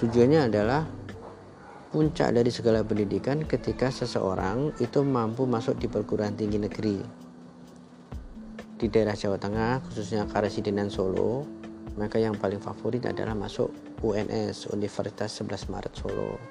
tujuannya 0.00 0.48
adalah 0.48 0.88
puncak 1.92 2.34
dari 2.34 2.50
segala 2.50 2.82
pendidikan 2.82 3.46
ketika 3.46 3.92
seseorang 3.92 4.74
itu 4.82 5.04
mampu 5.06 5.46
masuk 5.46 5.78
di 5.78 5.86
perguruan 5.86 6.34
tinggi 6.34 6.58
negeri 6.58 7.23
di 8.78 8.86
daerah 8.90 9.14
Jawa 9.14 9.38
Tengah 9.38 9.80
khususnya 9.86 10.26
Karesidenan 10.26 10.90
Solo 10.90 11.46
maka 11.94 12.18
yang 12.18 12.34
paling 12.34 12.58
favorit 12.58 13.06
adalah 13.06 13.38
masuk 13.38 13.70
UNS 14.02 14.74
Universitas 14.74 15.30
11 15.38 15.70
Maret 15.70 15.94
Solo. 15.94 16.42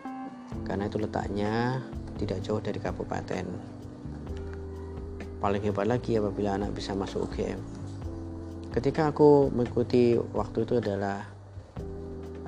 Karena 0.63 0.87
itu 0.87 0.95
letaknya 1.03 1.83
tidak 2.15 2.39
jauh 2.47 2.63
dari 2.63 2.79
kabupaten. 2.79 3.43
Paling 5.43 5.61
hebat 5.67 5.83
lagi 5.91 6.15
apabila 6.15 6.55
anak 6.55 6.71
bisa 6.71 6.95
masuk 6.95 7.27
UGM 7.27 7.83
ketika 8.73 9.13
aku 9.13 9.53
mengikuti 9.53 10.17
waktu 10.33 10.65
itu 10.65 10.81
adalah 10.81 11.21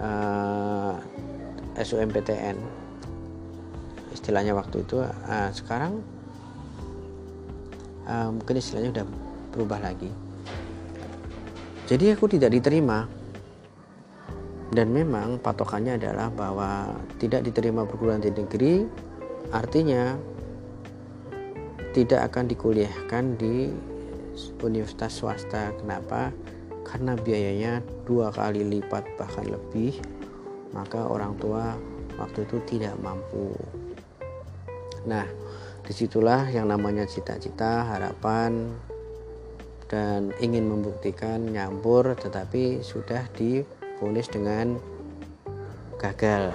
uh, 0.02 0.98
eh, 1.78 1.86
SUMPTN 1.86 2.58
istilahnya 4.10 4.58
waktu 4.58 4.82
itu 4.82 5.06
uh, 5.06 5.50
sekarang 5.54 6.02
uh, 8.10 8.34
mungkin 8.34 8.58
istilahnya 8.58 8.90
udah 8.90 9.06
berubah 9.56 9.80
lagi. 9.80 10.12
Jadi 11.88 12.12
aku 12.12 12.28
tidak 12.28 12.52
diterima. 12.52 13.08
Dan 14.76 14.92
memang 14.92 15.40
patokannya 15.40 15.96
adalah 15.96 16.28
bahwa 16.28 17.00
tidak 17.16 17.48
diterima 17.48 17.88
perguruan 17.88 18.20
tinggi 18.20 18.44
negeri 18.44 18.76
artinya 19.56 20.20
tidak 21.96 22.28
akan 22.28 22.52
dikuliahkan 22.52 23.40
di 23.40 23.72
universitas 24.60 25.16
swasta. 25.16 25.72
Kenapa? 25.80 26.36
Karena 26.84 27.16
biayanya 27.16 27.80
dua 28.04 28.36
kali 28.36 28.68
lipat 28.68 29.16
bahkan 29.16 29.48
lebih. 29.48 29.96
Maka 30.76 31.08
orang 31.08 31.40
tua 31.40 31.72
waktu 32.20 32.44
itu 32.44 32.60
tidak 32.68 33.00
mampu. 33.00 33.56
Nah 35.08 35.24
di 35.86 35.94
situlah 35.94 36.50
yang 36.50 36.68
namanya 36.68 37.06
cita-cita 37.06 37.86
harapan 37.86 38.76
dan 39.86 40.34
ingin 40.42 40.66
membuktikan 40.66 41.46
nyampur 41.46 42.18
tetapi 42.18 42.82
sudah 42.82 43.30
diponis 43.38 44.30
dengan 44.30 44.78
gagal. 46.02 46.54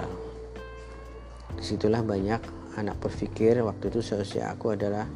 Di 1.55 1.63
situlah 1.63 2.03
banyak 2.03 2.41
anak 2.75 2.99
berpikir 2.99 3.59
waktu 3.63 3.91
itu 3.91 3.99
seusia 4.03 4.51
aku 4.51 4.75
adalah 4.75 5.07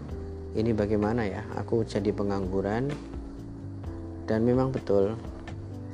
ini 0.55 0.72
bagaimana 0.72 1.27
ya? 1.27 1.43
Aku 1.60 1.84
jadi 1.84 2.15
pengangguran. 2.15 2.91
Dan 4.25 4.41
memang 4.41 4.74
betul 4.74 5.13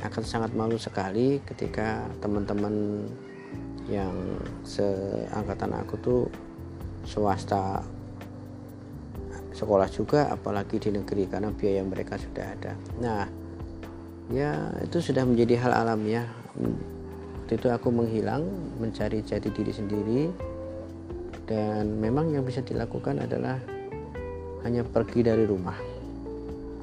akan 0.01 0.23
sangat 0.23 0.55
malu 0.55 0.79
sekali 0.79 1.43
ketika 1.43 2.07
teman-teman 2.23 3.05
yang 3.91 4.13
seangkatan 4.63 5.75
aku 5.77 5.93
tuh 5.99 6.21
swasta 7.03 7.83
sekolah 9.51 9.87
juga 9.91 10.31
apalagi 10.31 10.79
di 10.79 10.89
negeri 10.95 11.27
karena 11.27 11.51
biaya 11.51 11.83
mereka 11.83 12.15
sudah 12.15 12.45
ada 12.55 12.71
nah 12.99 13.27
ya 14.31 14.71
itu 14.83 15.03
sudah 15.03 15.27
menjadi 15.27 15.59
hal 15.59 15.73
alam 15.75 16.01
ya 16.07 16.23
waktu 17.51 17.67
itu 17.67 17.67
aku 17.67 17.91
menghilang 17.91 18.47
mencari 18.79 19.19
jati 19.27 19.51
diri 19.51 19.75
sendiri 19.75 20.21
dan 21.51 21.99
memang 21.99 22.31
yang 22.31 22.47
bisa 22.47 22.63
dilakukan 22.63 23.19
adalah 23.19 23.59
hanya 24.63 24.87
pergi 24.87 25.19
dari 25.19 25.43
rumah. 25.43 25.75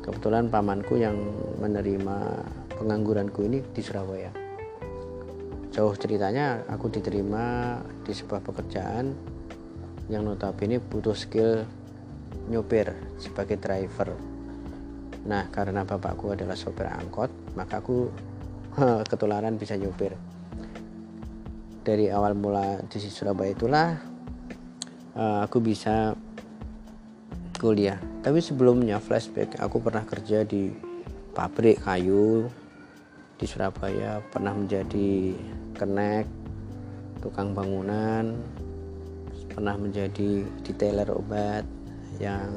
Kebetulan 0.04 0.52
pamanku 0.52 1.00
yang 1.00 1.16
menerima 1.56 2.44
pengangguranku 2.76 3.48
ini 3.48 3.64
di 3.64 3.80
Surabaya. 3.80 4.28
Jauh 5.72 5.96
ceritanya 5.96 6.60
aku 6.68 6.92
diterima 6.92 7.80
di 8.04 8.12
sebuah 8.12 8.44
pekerjaan 8.44 9.16
yang 10.12 10.28
notabene 10.28 10.84
butuh 10.84 11.16
skill 11.16 11.64
nyopir 12.48 12.92
sebagai 13.20 13.60
driver. 13.60 14.16
Nah, 15.28 15.50
karena 15.52 15.84
bapakku 15.84 16.32
adalah 16.32 16.56
sopir 16.56 16.88
angkot, 16.88 17.28
maka 17.52 17.84
aku 17.84 18.08
ketularan 19.10 19.60
bisa 19.60 19.76
nyopir. 19.76 20.16
Dari 21.84 22.12
awal 22.12 22.36
mula 22.36 22.84
di 22.88 22.98
Surabaya 23.00 23.52
itulah 23.52 23.88
eh, 25.16 25.38
aku 25.44 25.58
bisa 25.60 26.12
kuliah 27.58 27.98
tapi 28.22 28.38
sebelumnya 28.38 29.02
flashback 29.02 29.58
aku 29.58 29.82
pernah 29.82 30.06
kerja 30.06 30.46
di 30.46 30.70
pabrik 31.34 31.82
kayu 31.82 32.46
di 33.34 33.46
Surabaya 33.50 34.22
pernah 34.30 34.54
menjadi 34.54 35.34
kenek 35.74 36.30
tukang 37.18 37.58
bangunan 37.58 38.38
pernah 39.50 39.74
menjadi 39.74 40.46
detailer 40.62 41.10
obat 41.10 41.66
yang 42.16 42.48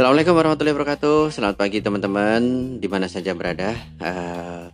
Assalamualaikum 0.00 0.32
warahmatullahi 0.32 0.76
wabarakatuh. 0.80 1.28
Selamat 1.28 1.60
pagi 1.60 1.84
teman-teman, 1.84 2.40
di 2.80 2.88
mana 2.88 3.04
saja 3.04 3.36
berada. 3.36 3.76
Uh, 4.00 4.72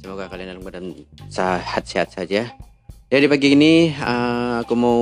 semoga 0.00 0.32
kalian 0.32 0.56
dalam 0.56 0.64
keadaan 0.64 0.96
sehat-sehat 1.28 2.16
saja. 2.16 2.56
Ya 3.12 3.18
di 3.20 3.28
pagi 3.28 3.52
ini 3.52 3.92
uh, 3.92 4.64
aku 4.64 4.72
mau 4.72 5.00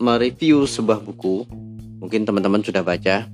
mereview 0.00 0.64
sebuah 0.64 1.04
buku. 1.04 1.44
Mungkin 2.00 2.24
teman-teman 2.24 2.64
sudah 2.64 2.80
baca. 2.80 3.28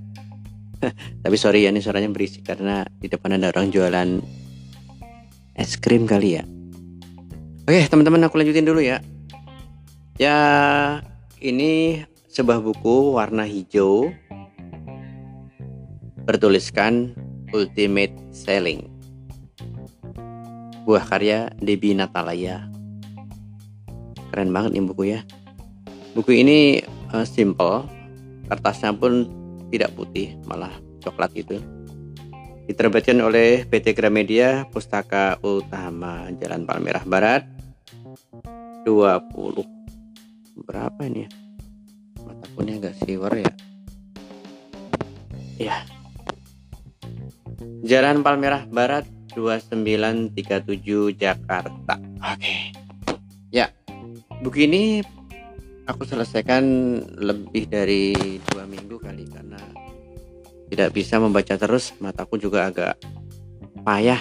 Tapi 1.22 1.36
sorry 1.38 1.62
ya 1.62 1.70
ini 1.70 1.78
suaranya 1.78 2.10
berisik 2.10 2.42
karena 2.42 2.82
di 2.98 3.06
depan 3.06 3.38
ada 3.38 3.54
orang 3.54 3.70
jualan 3.70 4.26
es 5.54 5.78
krim 5.78 6.10
kali 6.10 6.34
ya. 6.34 6.42
Oke 7.70 7.78
teman-teman 7.86 8.26
aku 8.26 8.42
lanjutin 8.42 8.66
dulu 8.66 8.82
ya. 8.82 8.98
Ya 10.18 10.34
ini 11.38 12.02
sebuah 12.34 12.58
buku 12.58 13.14
warna 13.14 13.46
hijau 13.46 14.10
bertuliskan 16.24 17.12
Ultimate 17.52 18.16
Selling. 18.32 18.88
Buah 20.88 21.04
karya 21.04 21.52
Debbie 21.60 21.96
Natalaya. 21.96 22.64
Keren 24.32 24.50
banget 24.50 24.76
nih 24.76 24.84
buku 24.84 25.04
ya. 25.12 25.20
Buku 26.16 26.32
ini 26.32 26.80
uh, 27.12 27.28
simple, 27.28 27.84
kertasnya 28.48 28.96
pun 28.96 29.28
tidak 29.68 29.92
putih, 29.96 30.32
malah 30.48 30.72
coklat 31.04 31.32
itu. 31.36 31.60
Diterbitkan 32.64 33.20
oleh 33.20 33.68
PT 33.68 33.92
Gramedia 33.92 34.64
Pustaka 34.72 35.36
Utama 35.44 36.32
Jalan 36.40 36.64
Palmerah 36.64 37.04
Barat 37.04 37.44
20 38.88 40.64
berapa 40.64 41.00
ini 41.04 41.28
ya? 41.28 41.30
Mata 42.24 42.48
agak 42.48 42.94
siwer 43.04 43.32
ya. 43.36 43.52
Ya, 45.60 45.76
Jalan 47.84 48.24
Palmerah 48.24 48.66
Barat 48.68 49.04
2937 49.34 51.14
Jakarta. 51.18 51.94
Oke. 52.22 52.72
Ya. 53.50 53.70
Buku 54.42 54.66
ini 54.66 55.00
aku 55.88 56.04
selesaikan 56.04 56.64
lebih 57.16 57.68
dari 57.68 58.12
dua 58.52 58.68
minggu 58.68 59.00
kali 59.00 59.24
karena 59.28 59.60
tidak 60.68 60.90
bisa 60.96 61.20
membaca 61.20 61.54
terus 61.56 61.92
mataku 62.00 62.40
juga 62.40 62.68
agak 62.68 62.98
payah 63.84 64.20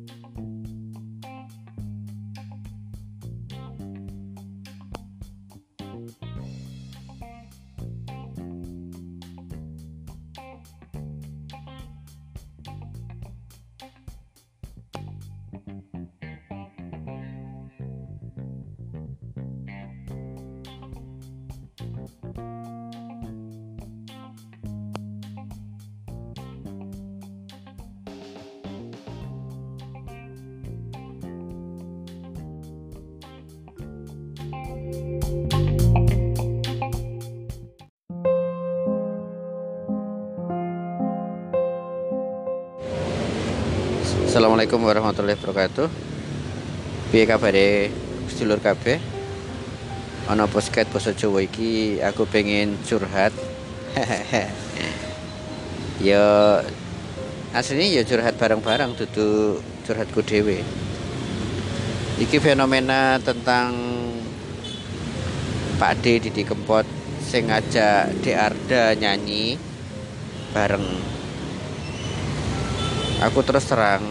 Assalamualaikum 44.31 44.79
warahmatullahi 44.87 45.35
wabarakatuh. 45.43 45.91
Piye 47.11 47.27
kabare 47.27 47.91
sedulur 48.31 48.63
kabeh? 48.63 48.95
Ana 50.31 50.47
posket 50.47 50.87
basa 50.87 51.11
Jawa 51.11 51.43
iki 51.43 51.99
aku 51.99 52.23
pengen 52.31 52.79
curhat. 52.87 53.35
ya 56.07 56.23
aslinya 57.51 57.91
ya 57.91 58.07
curhat 58.07 58.39
bareng-bareng 58.39 58.95
dudu 58.95 59.59
curhatku 59.83 60.23
dhewe. 60.23 60.63
Iki 62.23 62.39
fenomena 62.39 63.19
tentang 63.19 63.75
Pak 65.75 65.99
D 65.99 66.23
Didi 66.23 66.47
Kempot 66.47 66.87
sing 67.19 67.51
ngajak 67.51 68.15
Arda 68.31 68.95
nyanyi 68.95 69.59
bareng 70.55 71.19
aku 73.21 73.45
terus 73.45 73.69
terang 73.69 74.01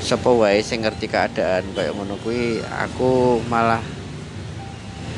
sapa 0.00 0.32
wae 0.32 0.64
sing 0.64 0.80
ngerti 0.88 1.04
keadaan 1.04 1.68
kaya 1.76 1.92
ngono 1.92 2.16
kuwi 2.24 2.64
aku 2.64 3.44
malah 3.44 3.84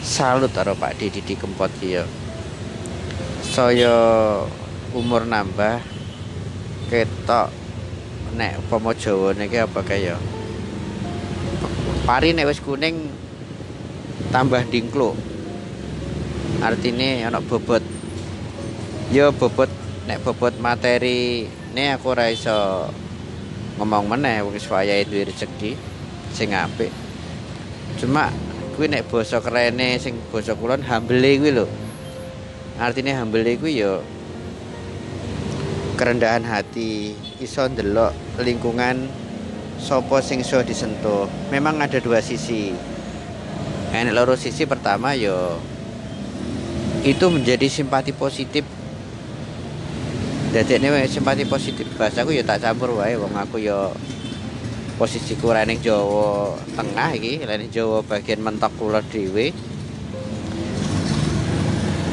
salut 0.03 0.51
karo 0.51 0.75
Pak 0.75 0.99
Didi 0.99 1.39
Kempot 1.39 1.71
ki 1.79 1.99
ya. 1.99 2.05
Saya 3.47 3.95
umur 4.95 5.23
nambah 5.27 5.79
ketok 6.91 7.55
nek 8.35 8.59
upama 8.67 8.95
Jawa 8.95 9.35
niki 9.35 9.63
apa 9.63 9.81
kaya 9.87 10.19
pari 12.03 12.35
nek 12.35 12.51
wis 12.51 12.63
kuning 12.63 13.11
tambah 14.35 14.63
dingklo 14.67 15.15
artine 16.63 17.23
ana 17.23 17.39
bobot. 17.39 17.83
Ya 19.15 19.31
bobot 19.31 19.71
nek 20.11 20.23
bobot 20.27 20.59
materi 20.59 21.47
ini 21.77 21.93
aku 21.93 22.17
ora 22.17 22.33
iso 22.33 22.89
ngomong 23.77 24.09
meneh 24.09 24.41
wis 24.49 24.65
wayahe 24.65 25.05
duwe 25.05 25.29
rezeki 25.29 25.77
sing 26.33 26.57
apik. 26.57 26.89
Cuma 28.01 28.33
kuwi 28.73 28.89
nek 28.89 29.05
basa 29.13 29.45
kerene 29.45 30.01
sing 30.01 30.17
basa 30.33 30.57
kulon 30.57 30.81
hambele 30.81 31.37
kuwi 31.37 31.53
lho. 31.53 31.69
Artine 32.81 33.13
hambele 33.13 33.61
kuwi 33.61 33.85
ya 33.85 34.01
kerendahan 36.01 36.49
hati 36.49 37.13
iso 37.45 37.69
ndelok 37.69 38.41
lingkungan 38.41 39.13
sopo 39.77 40.25
sing 40.25 40.41
so 40.41 40.65
disentuh. 40.65 41.29
Memang 41.53 41.85
ada 41.85 42.01
dua 42.01 42.25
sisi. 42.25 42.73
Enek 43.93 44.17
loro 44.17 44.33
sisi 44.33 44.65
pertama 44.65 45.13
yo 45.13 45.61
itu 47.05 47.29
menjadi 47.29 47.69
simpati 47.69 48.17
positif 48.17 48.65
jadi 50.55 50.79
ini 50.79 51.07
simpati 51.11 51.43
positif. 51.49 51.87
Bahasa 51.99 52.23
aku 52.23 52.31
ya 52.31 52.47
tak 52.47 52.63
campur 52.63 52.95
wae. 52.99 53.19
Wong 53.19 53.35
aku 53.35 53.59
yo 53.59 53.91
posisiku 54.97 55.53
rene 55.53 55.77
Jawa 55.83 56.57
tengah 56.79 57.11
iki 57.13 57.43
rene 57.45 57.67
Jawa 57.69 58.01
bagian 58.07 58.43
mentok 58.43 58.73
kulon 58.79 59.03
dhewe. 59.11 59.51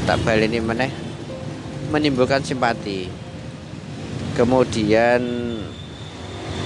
Tak 0.03 0.19
baleni 0.25 0.59
meneh 0.59 0.91
menimbulkan 1.93 2.41
simpati. 2.41 3.07
Kemudian 4.33 5.21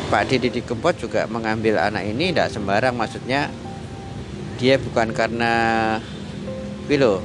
Pak 0.08 0.24
Didi 0.32 0.48
di 0.48 0.62
Kempot 0.64 0.96
juga 0.96 1.28
mengambil 1.28 1.84
anak 1.84 2.08
ini 2.08 2.32
tidak 2.32 2.48
sembarang 2.48 2.96
maksudnya 2.96 3.52
dia 4.56 4.80
bukan 4.80 5.12
karena 5.12 5.54
Wilo 6.88 7.20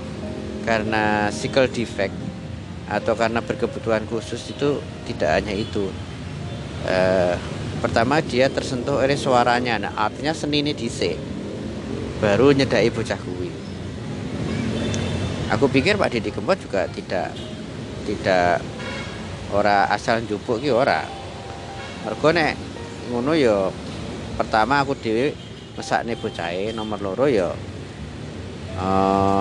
karena 0.67 1.31
cycle 1.31 1.71
defect 1.71 2.22
atau 2.93 3.17
karena 3.17 3.41
berkebutuhan 3.41 4.05
khusus 4.05 4.53
itu 4.53 4.85
tidak 5.09 5.41
hanya 5.41 5.57
itu. 5.57 5.89
E, 6.85 6.99
pertama 7.81 8.21
dia 8.21 8.53
tersentuh 8.53 9.01
oleh 9.01 9.17
suaranya. 9.17 9.81
Nah 9.81 9.93
artinya 9.97 10.37
seni 10.37 10.61
ini 10.61 10.77
dice 10.77 11.17
baru 12.21 12.53
nyedai 12.53 12.93
bocah 12.93 13.17
kuwi. 13.17 13.49
Aku 15.57 15.73
pikir 15.73 15.97
Pak 15.97 16.13
Didi 16.13 16.29
Kempot 16.29 16.61
juga 16.61 16.85
tidak 16.93 17.33
tidak 18.05 18.61
ora 19.57 19.89
asal 19.89 20.21
jupuk 20.29 20.61
ki 20.61 20.69
ora. 20.69 21.09
Mergo 22.05 22.29
nek 22.29 22.53
ngono 23.09 23.33
ya 23.33 23.73
pertama 24.37 24.85
aku 24.85 24.93
dhewe 25.01 25.33
mesakne 25.77 26.17
bocahe 26.17 26.73
nomor 26.77 27.01
loro 27.01 27.27
ya 27.29 27.53
eh 28.77 29.32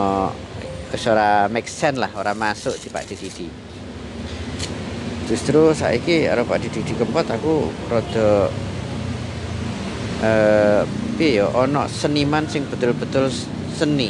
ora 1.08 1.50
make 1.50 1.70
sense 1.70 1.98
lah 1.98 2.12
ora 2.18 2.36
masuk 2.36 2.76
di 2.78 2.88
Pak 2.92 3.04
Didi 3.08 3.50
justru 5.32 5.72
saiki 5.72 6.28
karo 6.28 6.44
Pak 6.44 6.60
Didi 6.60 6.94
kempot 6.94 7.26
aku 7.26 7.72
rada 7.88 8.52
eh 10.22 10.84
piye 11.22 11.42
ya 11.42 11.48
seniman 11.86 12.50
sing 12.50 12.66
betul-betul 12.66 13.30
seni. 13.78 14.10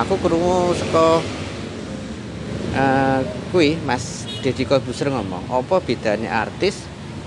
Aku 0.00 0.16
krungu 0.16 0.72
saka 0.72 1.20
uh, 2.72 3.20
kuwi 3.52 3.76
Mas 3.84 4.24
Deddy 4.40 4.64
Kobuser 4.64 5.12
ngomong 5.12 5.44
apa 5.52 5.76
bedanya 5.84 6.48
artis 6.48 6.80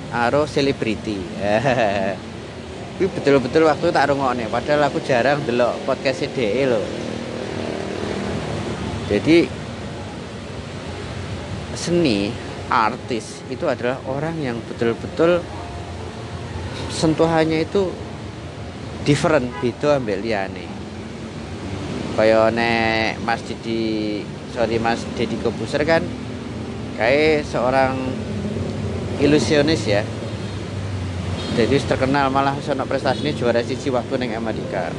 aro 0.09 0.49
selebriti? 0.49 1.17
Kuwi 2.97 3.09
betul-betul 3.09 3.65
waktu 3.65 3.89
tak 3.89 4.13
rungokne 4.13 4.45
padahal 4.53 4.85
aku 4.89 5.01
jarang 5.01 5.41
delok 5.45 5.77
podcast 5.85 6.29
DE 6.33 6.65
lho. 6.65 7.02
Jadi 9.11 9.47
seni 11.73 12.31
artis 12.71 13.43
itu 13.51 13.65
adalah 13.67 13.99
orang 14.07 14.39
yang 14.39 14.57
betul-betul 14.69 15.43
sentuhannya 16.93 17.65
itu 17.65 17.91
different. 19.03 19.51
Beda 19.59 19.99
ambil 19.99 20.23
liane 20.23 20.83
kaya 22.13 22.53
nek 22.53 23.17
Mas 23.25 23.41
Didi 23.41 24.21
sorry 24.53 24.77
Mas 24.77 25.01
Deddy 25.17 25.33
Kobuser 25.41 25.81
kan 25.81 26.05
kayak 26.93 27.41
seorang 27.49 27.97
ilusionis 29.17 29.81
ya. 29.89 30.05
Jadi 31.53 31.77
terkenal 31.85 32.33
malah 32.33 32.57
sono 32.65 32.85
prestasi 32.85 33.21
ini 33.25 33.37
juara 33.37 33.61
sisi 33.61 33.89
waktu 33.93 34.17
neng 34.17 34.37
Amerika. 34.37 34.89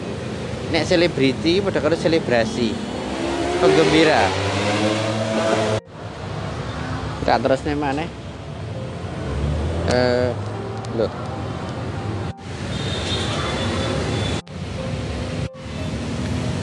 Nek 0.70 0.86
selebriti 0.86 1.62
pada 1.62 1.78
kalau 1.78 1.98
selebrasi 1.98 2.93
penggembira 3.62 4.22
kita 7.24 7.40
terus 7.40 7.60
nih 7.64 7.76
mana 7.78 8.04
eh 9.88 10.30
loh. 10.94 11.12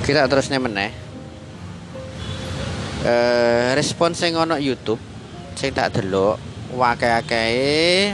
Kita 0.05 0.27
terus 0.27 0.51
nih 0.53 0.61
mana 0.61 0.85
eh 3.05 3.73
respons 3.73 4.21
yang 4.21 4.45
ono 4.45 4.61
YouTube 4.61 5.01
saya 5.57 5.73
tak 5.73 6.01
delok 6.01 6.37
wakai-wakai 6.77 8.13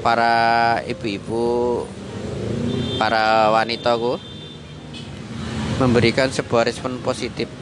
para 0.00 0.36
ibu-ibu 0.88 1.84
para 2.96 3.52
wanita 3.52 4.00
ku 4.00 4.16
memberikan 5.76 6.32
sebuah 6.32 6.68
respon 6.68 7.00
positif 7.04 7.59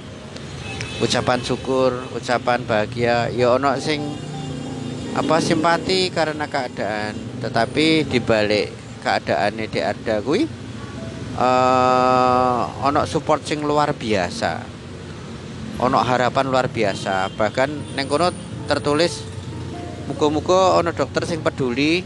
ucapan 0.99 1.41
syukur 1.43 1.95
ucapan 2.15 2.63
bahagia. 2.67 3.31
Ya 3.31 3.55
ono 3.55 3.75
sing 3.79 4.03
apa 5.15 5.39
simpati 5.43 6.11
karena 6.11 6.47
keadaan. 6.47 7.15
Tetapi 7.43 8.07
dibalik 8.11 8.75
keadaan 9.03 9.63
ini 9.63 9.81
ada 9.81 10.19
kui 10.23 10.47
uh, 11.39 12.63
ono 12.83 13.07
support 13.07 13.47
sing 13.47 13.63
luar 13.63 13.95
biasa. 13.95 14.63
Ono 15.79 15.99
harapan 16.03 16.47
luar 16.51 16.67
biasa. 16.67 17.31
Bahkan 17.35 17.95
neng 17.95 18.11
tertulis 18.67 19.23
muka-muka 20.11 20.83
ono 20.83 20.91
dokter 20.91 21.25
sing 21.25 21.41
peduli 21.41 22.03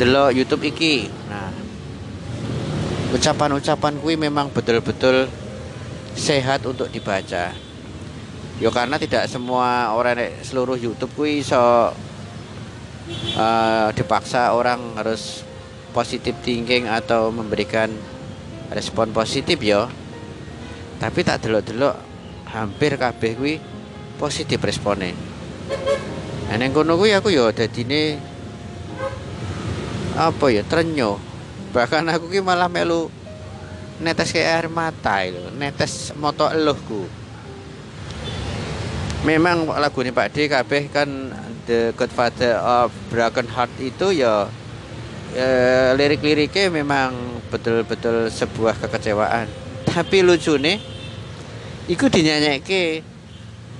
delok 0.00 0.32
YouTube 0.32 0.64
iki. 0.64 1.10
Nah 1.28 1.68
ucapan-ucapan 3.08 4.04
kui 4.04 4.20
memang 4.20 4.52
betul-betul 4.52 5.28
sehat 6.18 6.66
untuk 6.66 6.90
dibaca. 6.90 7.54
Yo 8.58 8.74
karena 8.74 8.98
tidak 8.98 9.30
semua 9.30 9.94
orang 9.94 10.18
seluruh 10.42 10.74
YouTube 10.74 11.14
kui 11.14 11.46
so 11.46 11.94
uh, 13.38 13.88
dipaksa 13.94 14.50
orang 14.50 14.98
harus 14.98 15.46
positif 15.94 16.34
thinking 16.42 16.90
atau 16.90 17.30
memberikan 17.30 17.88
respon 18.74 19.14
positif 19.14 19.62
yo. 19.62 19.86
Tapi 20.98 21.22
tak 21.22 21.46
delok-delok 21.46 21.94
hampir 22.50 22.98
kabeh 22.98 23.32
kui 23.38 23.54
positif 24.18 24.58
responnya. 24.58 25.14
Nah, 26.48 26.56
neng 26.58 26.74
kono 26.74 26.98
kuwi 26.98 27.14
aku 27.14 27.30
ya 27.30 27.54
dadine 27.54 28.18
apa 30.18 30.50
ya 30.50 30.66
trenyo. 30.66 31.22
Bahkan 31.70 32.10
aku 32.10 32.26
ki 32.32 32.40
malah 32.42 32.66
melu 32.66 33.06
netes 33.98 34.30
kayak 34.30 34.48
air 34.48 34.66
mata 34.70 35.26
itu, 35.26 35.42
netes 35.58 36.14
moto 36.14 36.46
eluhku. 36.50 37.06
Memang 39.26 39.66
lagu 39.66 39.98
ini 40.06 40.14
Pak 40.14 40.28
D 40.30 40.46
kabeh 40.46 40.86
kan 40.94 41.34
The 41.66 41.92
Godfather 41.98 42.62
of 42.62 42.94
Broken 43.10 43.50
Heart 43.50 43.72
itu 43.82 44.14
ya, 44.14 44.46
ya 45.34 45.50
lirik-liriknya 45.98 46.70
memang 46.70 47.42
betul-betul 47.50 48.30
sebuah 48.30 48.78
kekecewaan. 48.78 49.50
Tapi 49.90 50.22
lucu 50.22 50.54
nih, 50.54 50.78
ikut 51.90 52.10
dinyanyikan 52.14 53.02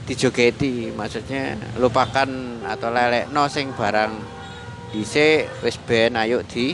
dijogeti 0.09 0.89
maksudnya 0.97 1.61
lupakan 1.77 2.65
atau 2.65 2.89
lelek 2.89 3.29
no 3.29 3.45
sing 3.53 3.77
barang 3.77 4.17
dise 4.89 5.45
wis 5.61 5.77
ben 5.85 6.17
ayo 6.17 6.41
di 6.41 6.73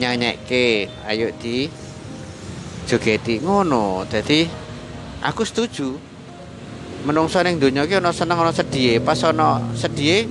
nyanyekke 0.00 0.88
ayo 1.12 1.28
di 1.36 1.68
jogeti 2.92 3.40
ngono. 3.40 4.04
Jadi 4.04 4.44
aku 5.24 5.48
setuju. 5.48 5.96
Menungso 7.08 7.40
ning 7.40 7.56
donya 7.58 7.88
ki 7.88 7.98
ana 7.98 8.12
seneng 8.12 8.38
ana 8.38 8.52
sedih 8.54 9.02
pas 9.02 9.18
ana 9.26 9.58
sedih 9.74 10.28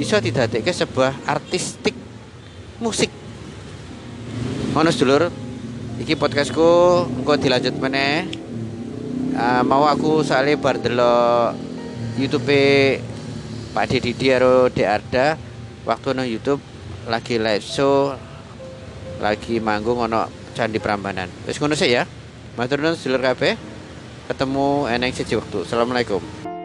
iso 0.00 0.16
didadekke 0.16 0.70
sebuah 0.70 1.26
artistik 1.26 1.92
musik. 2.78 3.10
Ngono 4.72 4.88
sedulur 4.94 5.28
iki 5.98 6.14
podcastku 6.14 7.04
engko 7.20 7.34
dilanjut 7.36 7.74
meneh. 7.76 8.30
Uh, 9.36 9.60
mau 9.68 9.84
aku 9.84 10.24
soalnya 10.24 10.56
bar 10.56 10.80
delok 10.80 11.52
YouTube 12.16 12.56
Pak 13.76 13.84
Didi 13.92 14.16
karo 14.16 14.72
Dek 14.72 14.88
Arda. 14.88 15.36
Waktu 15.84 16.16
nang 16.16 16.24
YouTube 16.24 16.64
lagi 17.06 17.36
live 17.36 17.62
show 17.62 18.16
lagi 19.20 19.60
manggung 19.60 20.00
ono 20.00 20.45
Candi 20.56 20.80
Prambanan. 20.80 21.28
Wis 21.44 21.60
ngono 21.60 21.76
sih 21.76 21.92
ya. 21.92 22.08
Matur 22.56 22.80
nuwun 22.80 22.96
sedulur 22.96 23.20
kabeh. 23.20 23.60
Ketemu 24.32 24.88
eneng 24.88 25.12
siji 25.12 25.36
waktu. 25.36 25.68
Assalamualaikum. 25.68 26.55